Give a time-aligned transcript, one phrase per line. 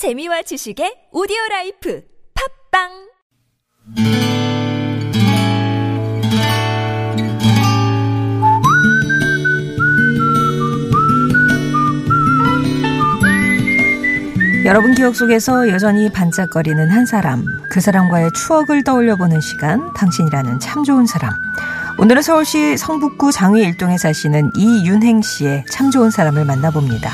[0.00, 2.00] 재미와 지식의 오디오 라이프
[2.72, 2.88] 팟빵
[14.64, 20.82] 여러분 기억 속에서 여전히 반짝거리는 한 사람, 그 사람과의 추억을 떠올려 보는 시간, 당신이라는 참
[20.82, 21.30] 좋은 사람.
[21.98, 27.12] 오늘은 서울시 성북구 장위 일동에 사시는 이윤행 씨의 참 좋은 사람을 만나봅니다.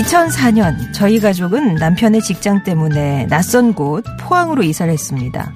[0.00, 5.52] 2004년 저희 가족은 남편의 직장 때문에 낯선 곳 포항으로 이사를 했습니다.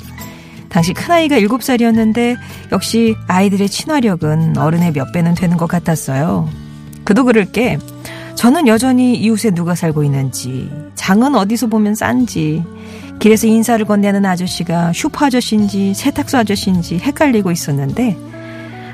[0.69, 2.37] 당시 큰아이가 7살이었는데
[2.73, 6.49] 역시 아이들의 친화력은 어른의 몇 배는 되는 것 같았어요.
[7.05, 7.79] 그도 그럴 게
[8.35, 12.65] 저는 여전히 이웃에 누가 살고 있는지, 장은 어디서 보면 싼지,
[13.21, 18.19] 길에서 인사를 건네는 아저씨가 슈퍼 아저씨인지 세탁소 아저씨인지 헷갈리고 있었는데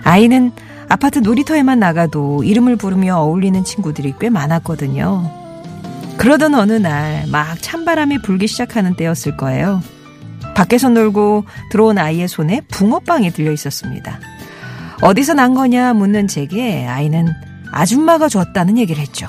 [0.04, 0.52] 아이는
[0.88, 5.39] 아파트 놀이터에만 나가도 이름을 부르며 어울리는 친구들이 꽤 많았거든요.
[6.20, 9.82] 그러던 어느 날 막 찬바람이 불기 시작하는 때였을 거예요.
[10.54, 14.18] 밖에서 놀고 들어온 아이의 손에 붕어빵이 들려 있었습니다.
[15.00, 17.28] 어디서 난 거냐 묻는 제게 아이는
[17.72, 19.28] 아줌마가 줬다는 얘기를 했죠.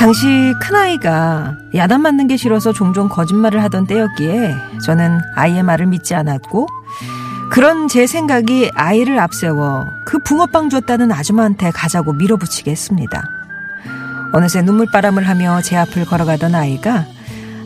[0.00, 4.54] 당시 큰아이가 야단 맞는 게 싫어서 종종 거짓말을 하던 때였기에
[4.86, 6.68] 저는 아이의 말을 믿지 않았고
[7.50, 13.28] 그런 제 생각이 아이를 앞세워 그 붕어빵 줬다는 아줌마한테 가자고 밀어붙이게 했습니다.
[14.32, 17.04] 어느새 눈물바람을 하며 제 앞을 걸어가던 아이가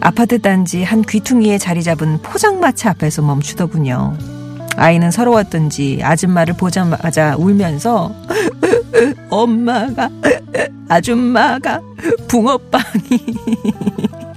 [0.00, 4.18] 아파트 단지 한 귀퉁이에 자리 잡은 포장마차 앞에서 멈추더군요.
[4.76, 8.12] 아이는 서러웠던지 아줌마를 보자마자 울면서
[9.30, 10.10] 엄마가
[10.88, 11.80] 아줌마가
[12.28, 13.18] 붕어빵이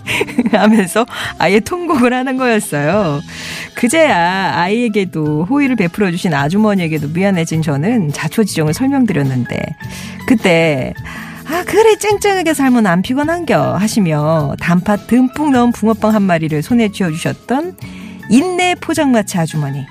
[0.51, 1.05] 하면서
[1.37, 3.21] 아예 통곡을 하는 거였어요.
[3.75, 9.59] 그제야 아이에게도 호의를 베풀어 주신 아주머니에게도 미안해진 저는 자초지종을 설명드렸는데
[10.27, 10.93] 그때
[11.45, 17.11] 아 그래 쨍쨍하게 살면 안 피곤한겨 하시며 단팥 듬뿍 넣은 붕어빵 한 마리를 손에 쥐어
[17.11, 17.77] 주셨던
[18.29, 19.85] 인내 포장마차 아주머니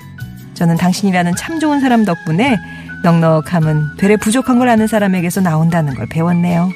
[0.54, 2.58] 저는 당신이라는 참 좋은 사람 덕분에
[3.06, 6.72] 넉넉함은 되레 부족한 걸 아는 사람에게서 나온다는 걸 배웠네요.